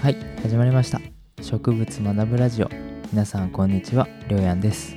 [0.00, 1.00] はい始まりました。
[1.42, 2.68] 植物学ぶラジオ。
[3.12, 4.94] 皆さんこんにちはりょうやんです。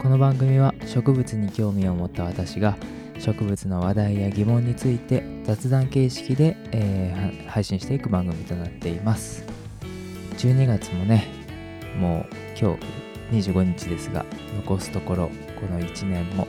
[0.00, 2.76] この番組は植物に興味を持った私が
[3.20, 9.44] 植物の話題や疑問について雑談形式で、えー配信していく番組となっています。
[10.38, 11.28] 12月もね
[11.96, 12.76] もう今
[13.30, 15.28] 日25日ですが残すところ
[15.60, 16.48] この1年も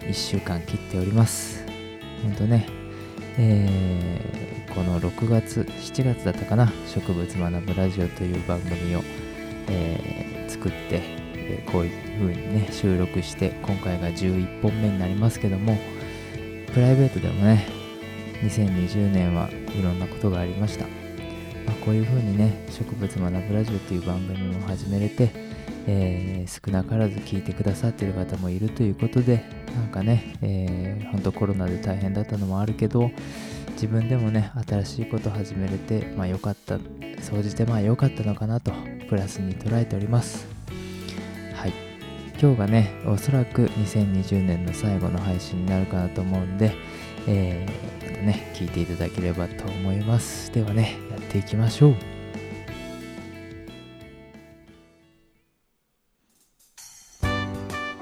[0.00, 1.62] 1週間切っております。
[2.22, 2.77] ほんとね
[3.38, 9.02] えーこの6月7月だったかな植物学ぶラジオという番組を、
[9.68, 11.02] えー作って、
[11.34, 15.76] えーこういう風にね収録して今回が11本目になりますけども
[16.72, 17.66] プライベートでもね
[18.42, 20.92] 2020年はいろんなことがありました、ま
[21.72, 25.30] あ、こういう風にね植物学ぶラジオという番組も始めれて、
[25.88, 33.10] えー少なからず聞いてくださってる方もいるということでなんかね、えー、ほんとコロナで大変だったのもあるけど
[33.72, 36.78] 自分でもね新しいこと始めれてまあ良かった
[37.20, 38.72] 総じてまあ良かったのかなと
[39.08, 40.46] プラスに捉えております。
[41.54, 41.72] はい。
[42.40, 46.72] 今日がねおそらく2020年の最後の配信になるかなと思うんで
[47.26, 50.50] えー、またね聞いていただければと思います。
[50.52, 52.17] ではねやっていきましょう。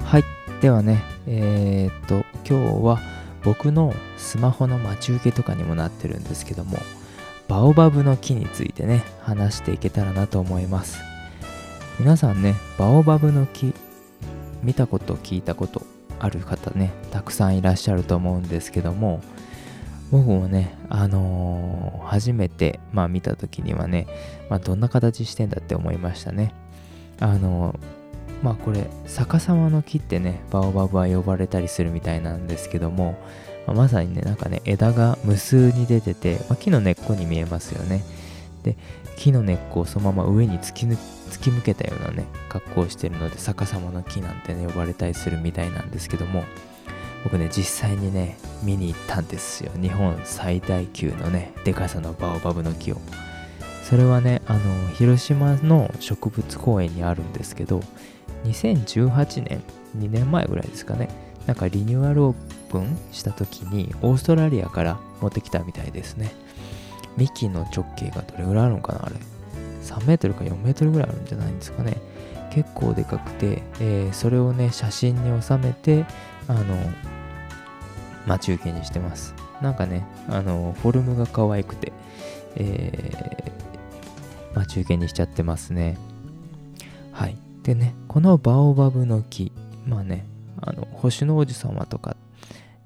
[0.07, 0.23] はい。
[0.61, 3.01] ではねえー、っと今日は
[3.43, 6.77] 僕のスマホの待ち受けとかにもなってるんですけども
[7.49, 11.01] バオバブの木についてね話していけたらなと思います。
[11.99, 13.73] 皆さんねバオバブの木
[14.63, 15.81] 見たこと聞いたこと
[16.19, 19.19] ある方ねたくさんいらっしゃると思うんですけども
[20.09, 24.07] 僕もねあのー初めてまあ見た時にはね、
[24.49, 26.53] まあ、どんな形してんだって思いましたね。
[27.19, 27.96] あのー
[28.43, 33.17] まあこれ逆さまの木ってねバオバブは呼ばれたりするみたいなんですけども、
[33.65, 38.03] まあまさにねなんかね枝が無数に出てて、まあ木の根っこに見えますよね。
[38.63, 38.75] で
[39.17, 40.97] 木の根っこをそのまま上に突き突
[41.41, 46.43] き抜けたようなね格好をしてるので逆さまの木なんてね呼ばれたりするみたいなんですけども
[47.23, 49.71] 僕ね実際にね見に行ったんですよ。
[49.81, 53.01] 日本最大級のねでかさのバオバブの木を。
[53.83, 57.81] それはねあの広島の植物公園にあるんですけど
[58.45, 59.61] 2018年
[59.97, 61.09] 2年前ぐらいですかね。
[61.45, 62.35] なんかリニューアルオー
[62.69, 66.31] プンした時にオーストラリアから持ってきたみたいですね。
[67.15, 69.15] 幹の直径がどれぐらいあるのかなあれ。
[69.83, 71.97] 3メートルか4メートルぐらいあるんじゃないんですかね。
[72.51, 76.05] 結構でかくて、えーそれをね写真に収めて
[76.47, 76.75] あの
[78.25, 79.33] 待ち受けにしてます。
[79.61, 81.93] なんかねあのフォルムが可愛くて、
[82.55, 85.97] えー待ち受けにしちゃってますね。
[87.11, 87.37] はい。
[87.67, 89.51] でねこのバオバブの木
[89.85, 90.25] まあね
[90.61, 92.15] あの星の王子様とか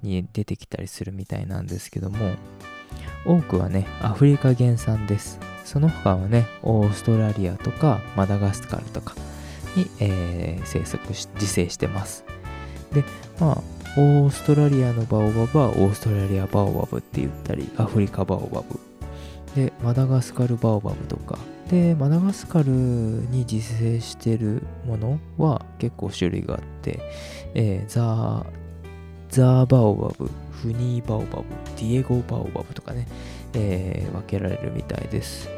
[0.02, 2.34] に出てきたりするみたいなんですけども
[3.24, 5.38] 多くはねアフリカ原産です。
[5.64, 9.14] その他はねオーストラリアとかマダガスカルとか
[9.76, 12.24] に、えー生息し自生してます。
[12.92, 13.04] で
[13.38, 13.62] まあ
[13.96, 18.80] オーストラリアのバオバブはオーストラリアバオバブって言ったりアフリカバオバブ。
[19.54, 21.38] でマダガスカルバオバブとか
[21.72, 27.00] でマダガスカルに自生してるものは結構種類があって、
[27.54, 28.46] えーザー
[29.30, 31.44] ザーバオバブフニーバオバブ
[31.76, 33.08] ディエゴバオバブとかね、
[33.54, 35.48] えー分けられるみたいです。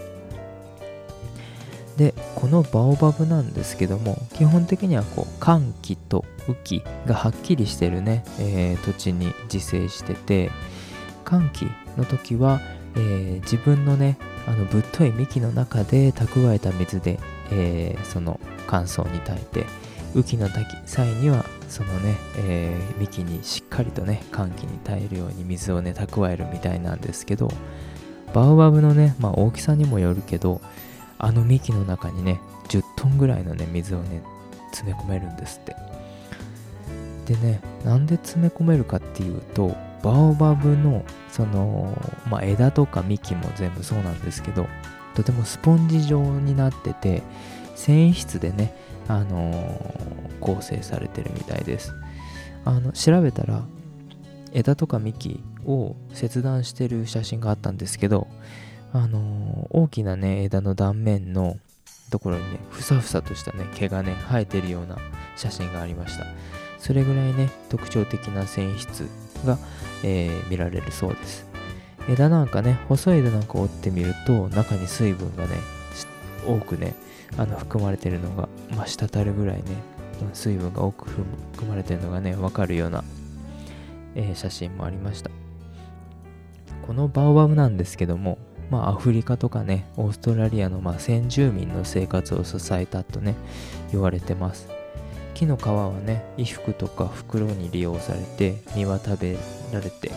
[1.96, 10.52] でこのバオバブなんですけども基本的にはこう寒気と雨季がはっきりしてるね、えー土地に自生してて
[11.24, 11.66] 寒気
[11.96, 12.60] の時は、
[12.96, 14.16] えー自分のね
[14.46, 17.18] あのぶっとい幹の中で蓄えた水で、
[17.50, 19.66] えーその乾燥に耐えて
[20.14, 20.48] 雨季の
[20.86, 27.50] 際にはそのね、えー幹にしっかりとね寒気に耐えるように水をね蓄えるみたいなんですけど
[28.32, 30.60] バオバブのね、まあ、大きさにもよるけど
[31.18, 34.22] あの幹の中にね10トンぐらいのね水をね
[34.72, 35.76] 詰め込めるんですって。
[37.26, 39.74] でねなんで詰め込めるかっていうと
[40.04, 41.96] バオバブのその、
[42.28, 44.66] まあ、枝とか幹も全部そうなんですけど
[45.14, 47.22] とてもスポンジ状になってて
[47.74, 48.76] 繊維質でね、
[49.08, 51.94] あのー構成されてるみたいです。
[52.66, 53.62] あの調べたら
[54.52, 58.28] 枝とか幹を切断してる写真があったんですけど
[58.92, 61.56] あのー大きなね枝の断面の
[62.10, 64.98] ところにねふさふさとしたね毛がね生えてるような
[65.34, 66.26] 写真がありました。
[66.78, 69.08] それぐらいね特徴的な繊維質
[69.44, 69.58] が、
[70.02, 71.46] えー見られるそうです。
[72.08, 75.56] 枝なんかね細い枝なんか折ってみると中に水分がね
[76.46, 76.94] 多くね
[77.38, 79.62] あの含まれてるのが、まあ、滴るぐらいね
[80.34, 81.26] 水分が多く含
[81.68, 83.02] まれてるのがねわかるような、
[84.14, 85.30] えー写真もありました。
[86.86, 88.38] このバオバブなんですけども
[88.70, 93.34] まあ、アフリカとかねオーストラリアのま先住民の生活を支えたとね
[93.92, 94.73] 言われてます。
[95.34, 99.36] 木の皮はね衣服とか袋に利用されて実は食べ
[99.72, 100.10] られて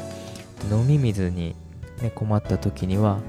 [0.71, 1.55] 飲み水に、
[2.01, 3.19] ね、困った時には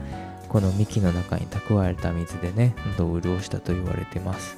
[0.49, 4.56] この幹の中に蓄えた水でね喉を潤したと言われてます。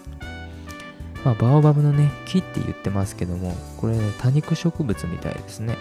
[1.25, 5.76] まあ、バオバブのね木って言ってますけどもこれ、ね、多肉植物みたいですね。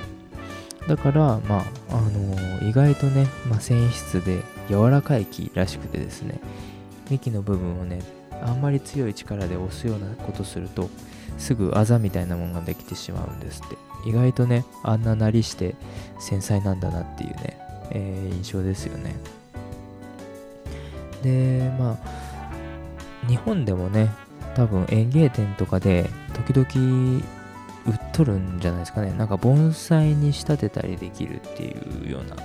[0.88, 6.40] だから、まあ、あのー、意外とね、まあ、繊維質で柔らかい木らしくてですね、
[7.10, 8.02] 幹の部分をね、
[8.42, 10.90] あんまり強い力で押すようなことすると、
[11.38, 13.78] すぐあざみたいなものができてしまうんですって。
[14.06, 15.76] 意外とね、あんななりして
[16.20, 17.60] 繊細なんだなっていうね、
[17.92, 19.16] えー、印象ですよね。
[21.22, 24.10] で、まあ、日本でもね、
[24.56, 27.24] 多分園芸店とかで時々
[27.86, 29.12] 売っとるんじゃないですかね。
[29.14, 32.36] なんか盆栽に仕立てたりできるっていうような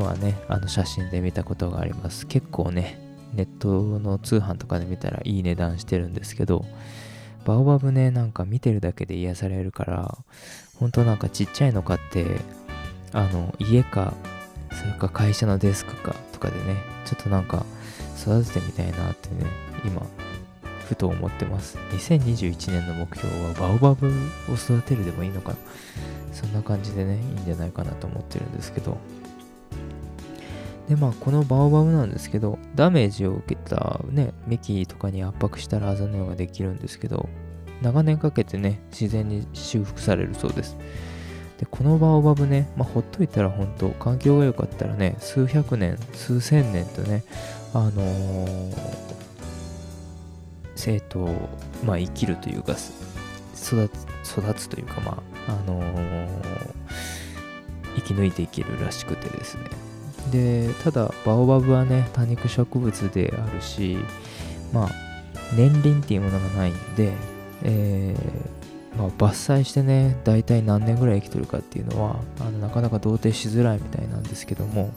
[0.00, 2.26] のはね、あの写真で見たことがあります。
[2.26, 2.98] 結構ね、
[3.32, 6.64] ネットの通販とかで見たらいい値段してるんですけど、
[7.44, 10.18] バオバブね、なんか見てるだけで癒されるから、
[10.78, 12.40] 本当なんかちっちゃいの買って、
[13.12, 14.14] あの、家か、
[14.72, 17.64] それか会社のデスクかとかでね、ちょっとなんか
[18.20, 19.46] 育ててみたいなってね、
[19.84, 20.06] 今
[20.86, 21.78] ふと思ってます。
[21.92, 25.56] 2021年の目標はバオバブを育てるでもいいのかな。
[26.32, 28.98] そんな感じでね、いいんじゃないかなと思ってるんですけど。
[30.88, 37.28] で、まあ、このバオバブなんですけど、ダメージを受けたね、幹とかに圧迫したらあざのようができるんですけど、
[37.80, 40.76] 長年かけてね、自然に修復されるそうです。
[41.58, 47.24] で、このバオバブね、まあ、ほっといたら本当、環境が良かったらね、数百年、数千年とね、
[47.74, 48.76] あのー、
[50.74, 51.48] 生徒を
[51.84, 53.88] まあ、生きるというか育
[54.24, 56.28] つ育つというかまああのー、
[57.96, 59.64] 生き抜いていけるらしくてですね
[60.32, 63.96] でただバオバブはね多肉植物であるし
[64.72, 64.90] まあ
[65.54, 67.12] 年輪っていうものがないんで、
[67.62, 74.90] えー、まあ、伐採してね大体何年ぐらい生きてるかっていうのはあのなかなか同定しづらいみたいなんですけども、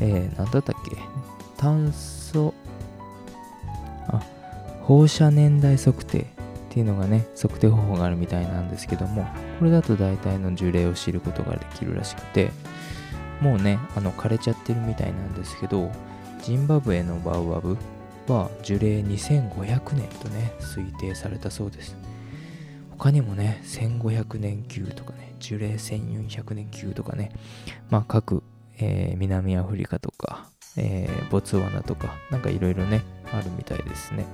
[0.00, 0.96] えー、何だったっけ？
[1.56, 2.52] 炭素
[4.08, 4.20] あ
[4.82, 6.24] 放射年代測定っ
[6.70, 9.26] ていうのがね、測定方法があるみたいなんですけども、
[9.58, 12.50] これだと大体の樹齢を知ることができるらしくて、
[13.40, 15.90] もうね、あの枯れちゃってるみたいなんですけど、
[16.42, 17.76] ジンバブエのバウアブ
[18.28, 21.96] は樹齢2500年とね、推定されたそうです。
[22.98, 27.30] 他にもね、1500年級とかね、樹齢1400年級とかね、
[27.90, 28.42] まあ各、
[28.78, 33.02] えー、南アフリカとか、えー、ボツワナとか、なんかいろいろね、
[33.32, 34.26] あるみたいですね。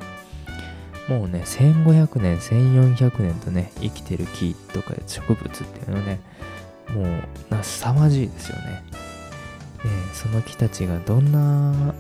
[1.09, 6.21] もうね、1500年、1400年とね、生きてる木とか植物っていうのね、
[6.91, 8.83] もう、凄まじいですよね。
[9.83, 11.95] で、その木たちがどんな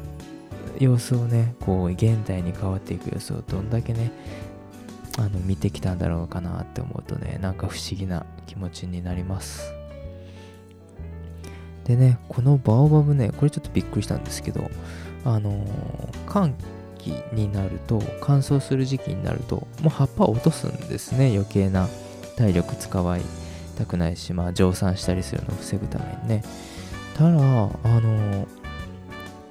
[0.78, 4.10] 様子をね、こう、現代に変わっていく様子をどんだけね、
[5.18, 9.72] あの、見てきたんだろうかなって思うとね、なんか不思議な気持ちになります。
[11.84, 14.70] でね、このバオバブね、これちょっとびっくりしたんですけど、
[15.24, 16.54] あのー、寒
[17.02, 21.88] 期になると乾燥する時期になるともう葉っぱを落とすんですね余計な
[22.36, 23.20] 体力使い
[23.72, 26.44] たくないしまあ蒸散したりするのを防ぐためにね。
[27.16, 28.48] ただあの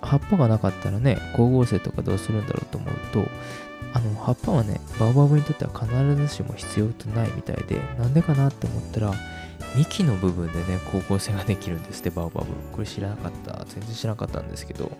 [0.01, 3.23] 葉っぱがなかったらね光合成とかどうするんだろうと思うと
[3.93, 9.13] あの葉っぱはねバオバブにとっては必ずしも必要とないみたいでなんでかなって思ったら
[9.75, 12.47] 幹の部分でね光合成ができるんですってバオバブ。
[12.73, 13.63] これ知らなかった。
[13.67, 14.91] 全然知らなかったんですけど。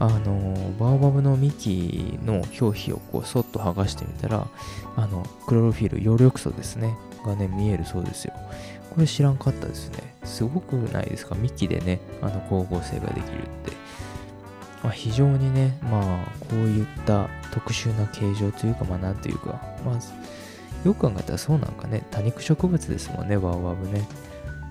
[0.00, 4.48] あのバオバブの幹の表皮をこうそっと剥がしてみたら
[4.96, 6.96] あのクロロフィル葉緑素ですね。
[7.24, 8.34] がね見えるそうですよ。
[8.90, 10.14] これ知らんかったですね。
[10.24, 11.34] すごくないですか？
[11.34, 13.72] 幹でねあの光合成ができるって、
[14.82, 19.60] まあ、非常にねまあこういった特殊な形状というかまあなんというか。
[19.84, 19.98] まあ
[20.84, 22.06] よく考えたらそうなんかね。
[22.10, 24.06] 多肉植物ですもんねバオバブね。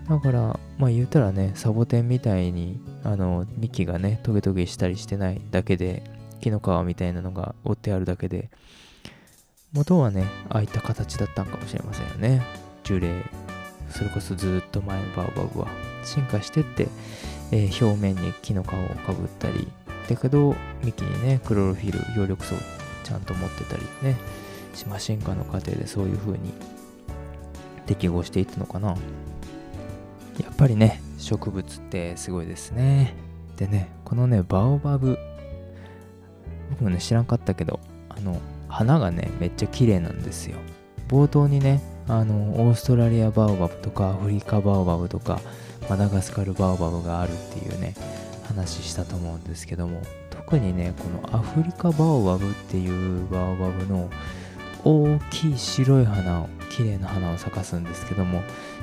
[0.08, 6.04] だから、まあ言うたらね、サボテンみたいに、あの、幹がね、トゲトゲしたりしてないだけで、
[6.40, 8.52] 木の皮みたいなのが折ってあるだけで、
[9.74, 12.46] 元はね、ああいった形だったんかもしれませんよね。
[12.84, 13.24] 樹齢。
[13.90, 15.68] それこそずっと前のバーバブは
[16.04, 16.88] 進化してって、
[17.52, 18.70] えー、表面に木の皮を
[19.06, 19.68] かぶったり、
[20.08, 22.58] だけど、幹にね、クロロフィル、葉緑素を
[23.04, 24.16] ちゃんと持ってたりね、
[24.76, 26.54] しま進化の過程でそういう風に
[27.86, 28.90] 適合していったのかな。
[28.90, 28.96] や
[30.52, 33.16] っぱりね、植物ってすごいですね。
[33.58, 35.18] でね、このね、バオバブ、
[36.72, 38.40] 僕もね、知らんかったけど、あの、
[38.74, 40.58] 花がね、めっちゃ綺麗なんですよ。
[41.08, 45.40] 冒頭にね、あの、オーストラリアバオバブとか、アフリカバオバブとか、
[45.90, 47.94] マダガスカルバオバブがあるっていうね、
[48.54, 54.10] 話したと思うんですけども特にねこのアフリカバオバブっていうバオバブの
[54.84, 58.42] 大きい白い花を綺麗な花を咲かすんですけども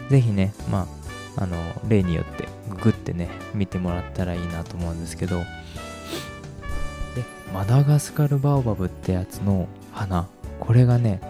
[0.09, 0.89] 是非ねま
[1.37, 1.57] ああの
[1.89, 5.45] 例によってググってね見てもらったらいいなと思うんですけどで
[7.55, 9.69] マダガスカルバオバブってやつの
[10.01, 10.27] 花
[10.59, 11.21] これがね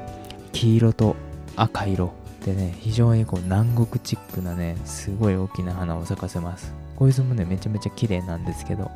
[0.53, 1.17] 黄色と
[1.57, 2.13] 赤色
[2.45, 6.73] でね非常にこう南国チックなねすごい大きな花を咲かせます。
[6.95, 8.91] こいつもねめちゃめちゃ綺麗なんですけど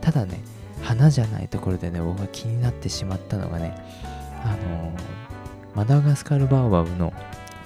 [0.00, 0.40] ただね
[0.82, 3.74] 花じゃないところでね僕が気になってしまったのがね
[4.44, 4.92] あのー、
[5.74, 7.12] マダガスカルバオバブの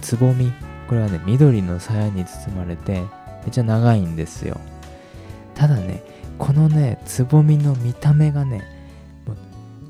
[0.01, 0.53] つぼみ。
[0.89, 3.07] これはね緑の鞘に包まれてめ
[3.49, 4.61] っちゃ長いんですよ。
[5.55, 6.03] ただね
[6.39, 8.63] このねつぼみの見た目がね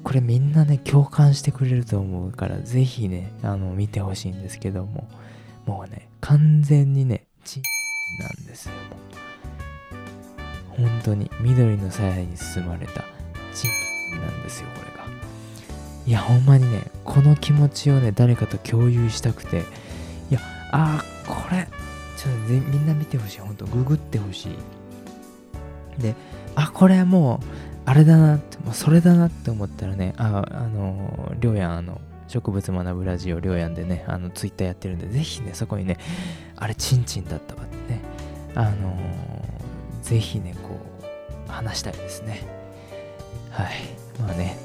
[0.05, 5.09] これみんなね共感してくれると思うからぜひねあの見てほしいんですけども。
[5.65, 7.63] もうね完全にねチン
[8.21, 8.81] なんですよも
[10.85, 10.89] う。
[10.89, 13.05] 本当に緑の鞘に包まれた。
[13.55, 15.05] チンなんですよこれが。
[16.05, 19.65] いやほんまにねこの気持ちをね誰かと共有したくて。
[20.31, 20.41] いや
[20.73, 21.69] あーこれ
[22.17, 23.39] ちょっとみんな見てほしい。
[23.39, 26.03] ほんとググってほしい。
[26.03, 26.17] で
[26.57, 27.47] あこれもう
[27.85, 35.99] あれだなって、まあ、それだなって思ったらね、あ、あの、りょうやん、あの、植物学ぶラジオりょうやんでね、あの、ツイッターやってるんで、ぜひね、そこにね、
[36.57, 38.01] あれ、チンチンだったわってね、
[38.55, 40.79] あのー、ぜひね、こ
[41.49, 42.41] う、話したいですね。
[43.51, 43.69] はい。
[44.21, 44.57] まあね、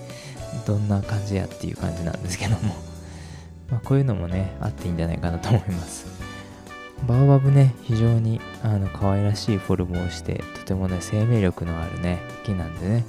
[0.65, 2.75] どんな感じやっていう感じなんですけども、
[3.69, 6.05] まあ、こういうのもね、あっていいんじゃないかなと思います。
[7.05, 13.05] バオバブね、非常にあの可愛らしいフォルムをして、てもね、生命力のあるね、木なんでね、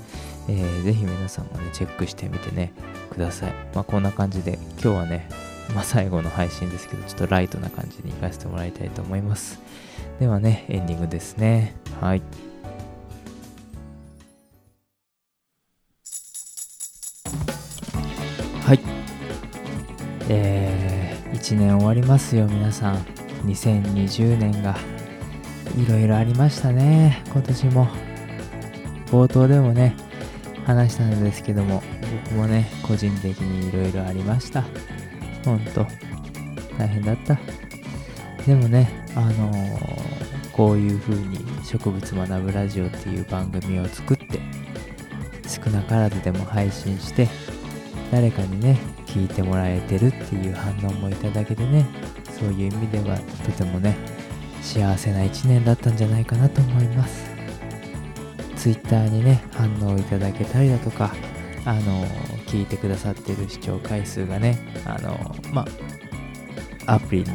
[0.48, 2.72] えー、ぜひ皆さんもね、チェックしてみてね、
[3.10, 3.52] ください。
[3.74, 5.28] まあ、こんな感じで、今日はね、
[5.74, 9.60] まあ、最後の配信ですけど、ちょっとライトな感じに行かせてもらいたいと思います。
[10.20, 11.74] ではね、エンディングですね。
[12.00, 12.22] はい。
[18.64, 18.80] はい。
[20.28, 22.96] えー、1年終わりますよ、皆さん。
[23.46, 24.76] 2020年が
[25.78, 27.88] いろいろありましたね今年も。
[29.06, 29.96] 冒頭でもね
[30.66, 31.82] 話したんですけども
[32.26, 34.64] 僕もね個人的にいろいろありました。
[35.44, 35.86] ほんと
[36.76, 37.38] 大変だった。
[38.44, 44.40] でもねあのー、こういう風に植物学ぶラジオっていう番組を作って
[45.46, 47.28] 少なからずでも配信して
[48.10, 51.86] 誰かにね聞いてもらえてるっていう反応もいただけてね
[52.38, 54.17] そういう意味ではとてもね
[54.68, 57.30] 幸せな一年だったんじゃないかなと思います。
[58.54, 61.14] Twitter にね反応いただけたりだとか
[61.64, 62.04] あの
[62.46, 65.64] 聞いてくださってる視聴回数がねあのま
[66.86, 67.26] あアプリに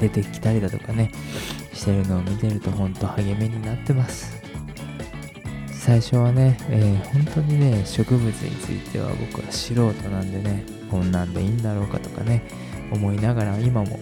[0.00, 1.12] 出てきたりだとかね
[1.72, 4.42] してるのを見てると本当励みになってます。
[5.70, 12.42] 最初はね、えー、本当にね植物については僕は素人なんでねこんなんでいいんだろうかとかね
[12.90, 14.00] 思いながら今も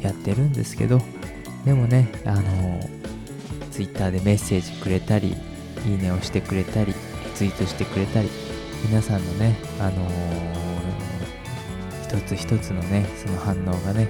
[0.00, 1.00] やってるんですけど
[1.66, 2.80] でもねあの
[3.72, 5.34] Twitter でメッセージくれたり
[5.84, 6.94] いいねをしてくれたり
[7.34, 8.30] ツイートしてくれたり
[8.88, 14.08] 皆さんのねあのー、一つ一つのねその反応がね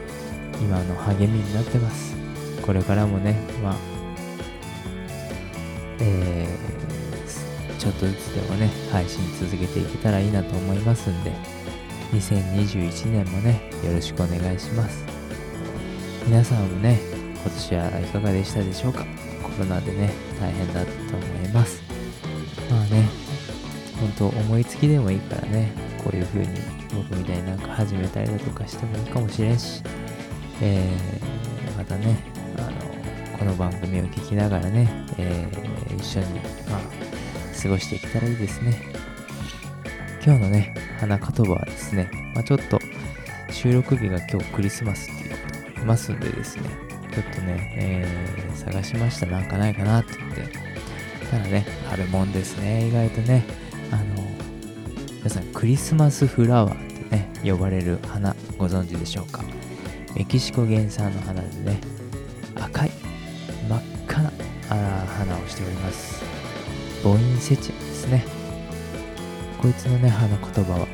[0.61, 2.15] 今の励みになってます。
[2.63, 3.77] これからもねまあ
[6.01, 11.33] えー、ちょっとずつでもね配信続けていけたらいいなと思いますんで
[12.13, 15.05] 2021年もねよろしくお願いします。
[16.27, 16.99] 皆さんもね、
[17.47, 19.07] 今年はいかがでしたでしょうか？
[19.41, 20.11] コロナでね、
[20.41, 21.81] 大変だったと思います。
[22.69, 23.09] まあね、
[24.01, 25.71] 本当思いつきでもいいからね、
[26.03, 26.49] こういう風に
[26.93, 29.81] 僕みたいになんか始めたりだとかしてもいいかもしれんし、
[30.61, 32.19] えー、またね、
[32.59, 36.81] あの、この番組を聞きながらね、えー、一緒に、まあ、
[37.63, 38.83] 過ごしていけたらいいですね。
[40.25, 42.81] 今日のね、花言葉はですね、まあ、ちょっと
[43.53, 46.86] 収録日が今日クリスマスっていうことありますんでですね、
[47.17, 49.25] ちょっとね、えー、探しました。
[49.25, 50.59] なんかないかなって言って。
[51.31, 52.89] ただね、あるもんですね。
[52.89, 53.43] 意外とね、
[53.91, 54.05] あの、
[55.21, 59.43] 皆さんクリスマスフラワーってね、呼ばれる花ご存知でしょうか？
[60.15, 61.81] メキシコ原産の花でね、
[62.55, 62.91] 赤い、
[63.67, 64.31] 真っ赤な
[64.69, 66.23] 花をしております。
[67.03, 68.27] ボインセチアですね。
[69.63, 70.87] こいつのね、花言葉は、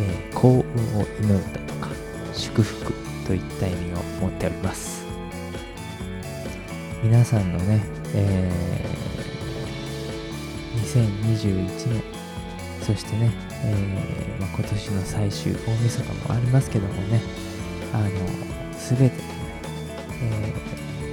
[0.00, 1.88] えー、幸運を祈るだとか、
[2.32, 2.94] 祝福
[3.26, 5.07] といった意味を持っております
[7.02, 7.80] 皆さんのね、
[8.12, 12.02] えー、2021年
[12.82, 13.30] そしてね、
[13.64, 17.20] えーまあ、今年の最終大晦日もありますけどもね
[17.92, 18.08] あの
[18.76, 19.16] 全て、
[20.22, 20.52] え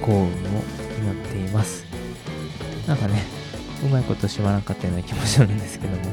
[0.00, 1.86] 幸運を祈っています。
[2.88, 3.22] なんかね
[3.84, 6.04] うまいことしまらんかったような気もするんですけども、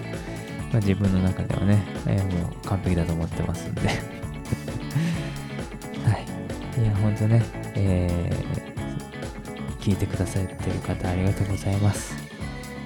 [0.72, 3.82] まあ、自分の中ではね、えー、もう完璧だと思ってますんで。
[6.06, 6.82] はい。
[6.82, 7.44] いやほんとね
[7.76, 8.73] えー、
[9.84, 12.16] 聞いてくださってる方ありがとうございます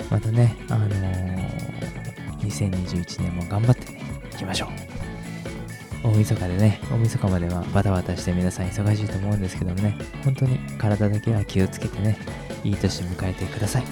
[0.10, 4.02] またねあのー、2021年も頑張ってね
[4.34, 4.70] いきましょう
[6.04, 12.18] 大晦日でね、大晦日まではバタバタして皆さん忙しいと思うんですけどもね、本当に体だけは気をつけてね、
[12.64, 13.84] いい年迎えてください。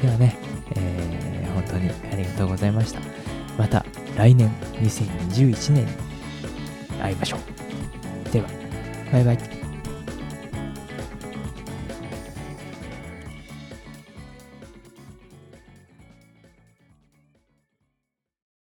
[0.00, 0.38] ではね、
[0.76, 3.00] えー、本当にありがとうございました。
[3.58, 3.84] また
[4.16, 5.92] 来年2021年に
[7.02, 8.30] 会いましょう。
[8.30, 8.48] では、
[9.12, 9.59] バイバイ。